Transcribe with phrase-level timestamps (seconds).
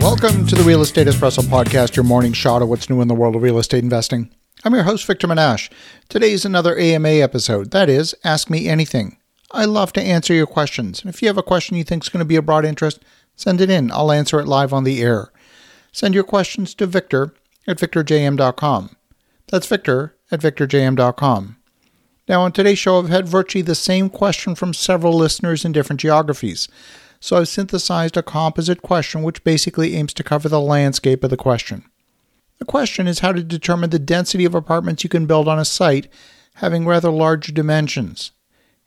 [0.00, 3.14] Welcome to the Real Estate Espresso Podcast, your morning shot of what's new in the
[3.14, 4.34] world of real estate investing.
[4.64, 5.70] I'm your host, Victor Menasce.
[6.08, 7.70] Today is another AMA episode.
[7.70, 9.18] That is, Ask Me Anything.
[9.52, 11.02] I love to answer your questions.
[11.02, 13.00] And if you have a question you think is going to be of broad interest,
[13.36, 13.92] send it in.
[13.92, 15.32] I'll answer it live on the air.
[15.92, 17.34] Send your questions to Victor
[17.66, 18.96] at victorjm.com.
[19.48, 21.56] That's Victor at victorjm.com.
[22.28, 26.00] Now, on today's show, I've had virtually the same question from several listeners in different
[26.00, 26.68] geographies.
[27.20, 31.36] So I've synthesized a composite question which basically aims to cover the landscape of the
[31.36, 31.84] question.
[32.58, 35.64] The question is how to determine the density of apartments you can build on a
[35.64, 36.10] site
[36.54, 38.32] having rather large dimensions.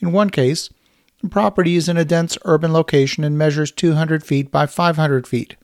[0.00, 0.70] In one case,
[1.22, 5.56] the property is in a dense urban location and measures 200 feet by 500 feet.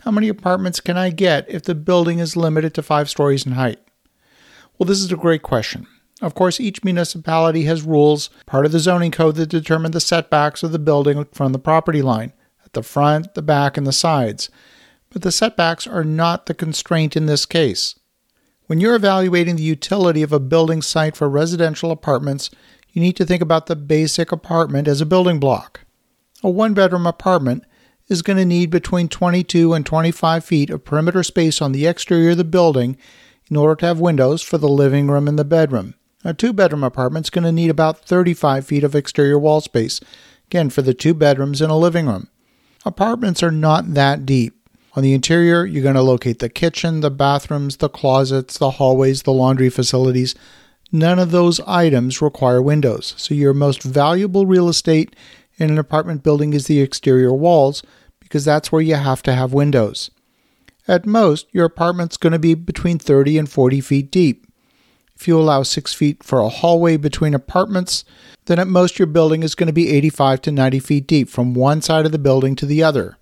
[0.00, 3.52] How many apartments can I get if the building is limited to five stories in
[3.52, 3.78] height?
[4.78, 5.86] Well, this is a great question.
[6.22, 10.62] Of course, each municipality has rules, part of the zoning code, that determine the setbacks
[10.62, 12.32] of the building from the property line
[12.64, 14.48] at the front, the back, and the sides.
[15.10, 17.96] But the setbacks are not the constraint in this case.
[18.66, 22.50] When you're evaluating the utility of a building site for residential apartments,
[22.92, 25.80] you need to think about the basic apartment as a building block.
[26.44, 27.64] A one bedroom apartment
[28.06, 32.30] is going to need between 22 and 25 feet of perimeter space on the exterior
[32.30, 32.96] of the building
[33.50, 35.94] in order to have windows for the living room and the bedroom.
[36.24, 40.00] A two bedroom apartment is going to need about 35 feet of exterior wall space,
[40.48, 42.28] again, for the two bedrooms and a living room.
[42.84, 44.54] Apartments are not that deep.
[44.94, 49.22] On the interior, you're going to locate the kitchen, the bathrooms, the closets, the hallways,
[49.22, 50.34] the laundry facilities.
[50.92, 55.16] None of those items require windows, so your most valuable real estate
[55.56, 57.82] in an apartment building is the exterior walls
[58.20, 60.10] because that's where you have to have windows.
[60.86, 64.46] At most, your apartment's going to be between 30 and 40 feet deep.
[65.16, 68.04] If you allow six feet for a hallway between apartments,
[68.46, 71.54] then at most your building is going to be 85 to 90 feet deep from
[71.54, 73.16] one side of the building to the other.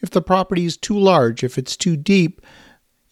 [0.00, 2.40] If the property is too large, if it's too deep,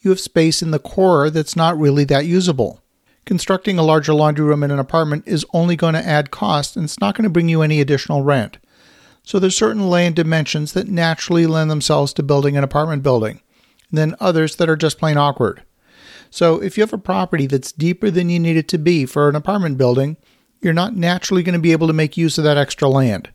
[0.01, 2.81] you have space in the core that's not really that usable.
[3.27, 6.85] Constructing a larger laundry room in an apartment is only going to add cost and
[6.85, 8.59] it's not going to bring you any additional rent.
[9.23, 13.41] So there's certain land dimensions that naturally lend themselves to building an apartment building,
[13.91, 15.63] and then others that are just plain awkward.
[16.31, 19.29] So if you have a property that's deeper than you need it to be for
[19.29, 20.17] an apartment building,
[20.63, 23.31] you're not naturally going to be able to make use of that extra land.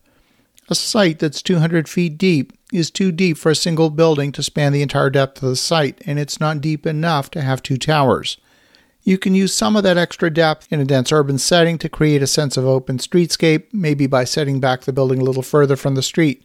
[0.69, 4.73] A site that's 200 feet deep is too deep for a single building to span
[4.73, 8.37] the entire depth of the site, and it's not deep enough to have two towers.
[9.03, 12.23] You can use some of that extra depth in a dense urban setting to create
[12.23, 15.93] a sense of open streetscape, maybe by setting back the building a little further from
[15.93, 16.43] the street.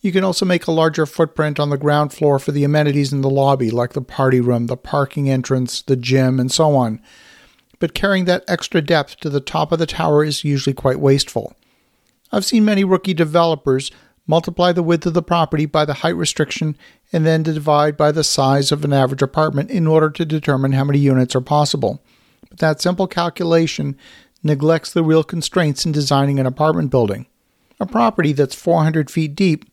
[0.00, 3.22] You can also make a larger footprint on the ground floor for the amenities in
[3.22, 7.00] the lobby, like the party room, the parking entrance, the gym, and so on.
[7.78, 11.54] But carrying that extra depth to the top of the tower is usually quite wasteful.
[12.32, 13.90] I've seen many rookie developers
[14.26, 16.76] multiply the width of the property by the height restriction
[17.12, 20.84] and then divide by the size of an average apartment in order to determine how
[20.84, 22.02] many units are possible.
[22.48, 23.96] But that simple calculation
[24.42, 27.26] neglects the real constraints in designing an apartment building.
[27.78, 29.64] A property that's 400 feet deep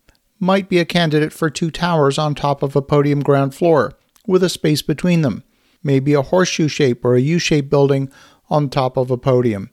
[0.44, 3.94] might be a candidate for two towers on top of a podium ground floor,
[4.28, 5.44] with a space between them,
[5.82, 8.12] maybe a horseshoe shape or a U shaped building
[8.50, 9.70] on top of a podium.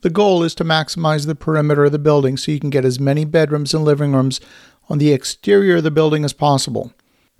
[0.00, 2.98] The goal is to maximize the perimeter of the building so you can get as
[2.98, 4.40] many bedrooms and living rooms
[4.88, 6.92] on the exterior of the building as possible.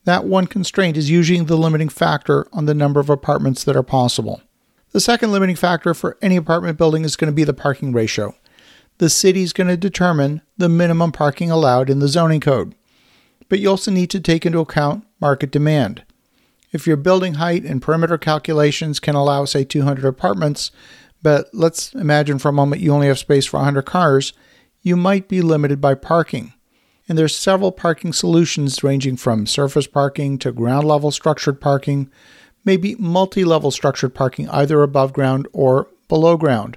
[0.04, 3.82] That one constraint is usually the limiting factor on the number of apartments that are
[3.82, 4.42] possible.
[4.92, 8.34] The second limiting factor for any apartment building is going to be the parking ratio
[8.98, 12.74] the city is going to determine the minimum parking allowed in the zoning code.
[13.48, 16.04] But you also need to take into account market demand.
[16.70, 20.70] If your building height and perimeter calculations can allow, say, 200 apartments,
[21.22, 24.32] but let's imagine for a moment you only have space for 100 cars,
[24.82, 26.52] you might be limited by parking.
[27.08, 32.10] And there's several parking solutions ranging from surface parking to ground level structured parking,
[32.64, 36.76] maybe multi level structured parking either above ground or below ground.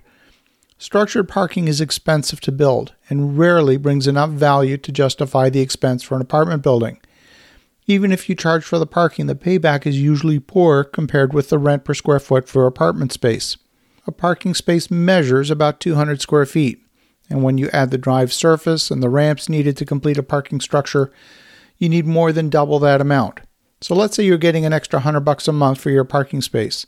[0.81, 6.01] Structured parking is expensive to build and rarely brings enough value to justify the expense
[6.01, 6.99] for an apartment building.
[7.85, 11.59] Even if you charge for the parking, the payback is usually poor compared with the
[11.59, 13.57] rent per square foot for apartment space.
[14.07, 16.83] A parking space measures about 200 square feet,
[17.29, 20.59] and when you add the drive surface and the ramps needed to complete a parking
[20.59, 21.11] structure,
[21.77, 23.41] you need more than double that amount.
[23.81, 26.87] So let's say you're getting an extra 100 bucks a month for your parking space.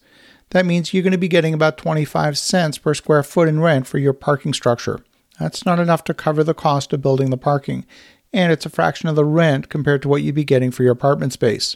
[0.54, 3.88] That means you're going to be getting about 25 cents per square foot in rent
[3.88, 5.04] for your parking structure.
[5.40, 7.88] That's not enough to cover the cost of building the parking,
[8.32, 10.92] and it's a fraction of the rent compared to what you'd be getting for your
[10.92, 11.76] apartment space.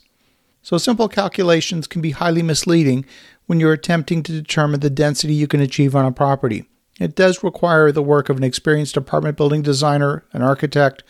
[0.62, 3.04] So, simple calculations can be highly misleading
[3.48, 6.66] when you're attempting to determine the density you can achieve on a property.
[7.00, 11.04] It does require the work of an experienced apartment building designer, an architect,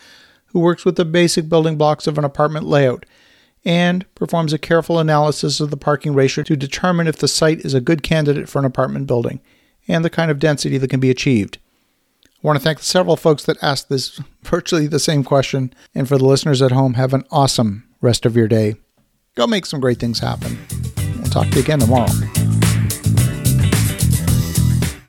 [0.48, 3.06] who works with the basic building blocks of an apartment layout
[3.66, 7.74] and performs a careful analysis of the parking ratio to determine if the site is
[7.74, 9.42] a good candidate for an apartment building
[9.88, 11.58] and the kind of density that can be achieved.
[12.26, 16.18] I want to thank several folks that asked this virtually the same question, and for
[16.18, 18.76] the listeners at home, have an awesome rest of your day.
[19.36, 20.58] Go make some great things happen.
[21.18, 22.08] We'll talk to you again tomorrow.